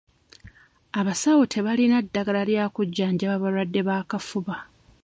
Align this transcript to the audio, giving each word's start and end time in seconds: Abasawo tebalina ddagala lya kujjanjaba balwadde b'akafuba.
Abasawo 0.99 1.43
tebalina 1.53 1.97
ddagala 2.05 2.41
lya 2.49 2.65
kujjanjaba 2.75 3.35
balwadde 3.43 3.81
b'akafuba. 3.87 4.55